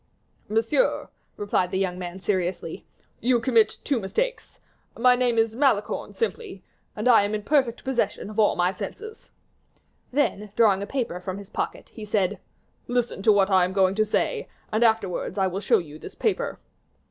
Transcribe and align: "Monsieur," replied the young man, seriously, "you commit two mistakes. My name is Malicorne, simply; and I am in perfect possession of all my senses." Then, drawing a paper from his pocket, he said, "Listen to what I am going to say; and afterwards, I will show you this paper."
"Monsieur," 0.49 1.09
replied 1.37 1.69
the 1.69 1.77
young 1.77 1.99
man, 1.99 2.19
seriously, 2.19 2.87
"you 3.19 3.39
commit 3.39 3.77
two 3.83 3.99
mistakes. 3.99 4.59
My 4.97 5.15
name 5.15 5.37
is 5.37 5.55
Malicorne, 5.55 6.15
simply; 6.15 6.63
and 6.95 7.07
I 7.07 7.21
am 7.21 7.35
in 7.35 7.43
perfect 7.43 7.83
possession 7.83 8.27
of 8.31 8.39
all 8.39 8.55
my 8.55 8.71
senses." 8.71 9.29
Then, 10.11 10.51
drawing 10.55 10.81
a 10.81 10.87
paper 10.87 11.19
from 11.21 11.37
his 11.37 11.51
pocket, 11.51 11.89
he 11.89 12.03
said, 12.03 12.39
"Listen 12.87 13.21
to 13.21 13.31
what 13.31 13.51
I 13.51 13.63
am 13.63 13.73
going 13.73 13.93
to 13.93 14.03
say; 14.03 14.49
and 14.71 14.83
afterwards, 14.83 15.37
I 15.37 15.45
will 15.45 15.59
show 15.59 15.77
you 15.77 15.99
this 15.99 16.15
paper." 16.15 16.57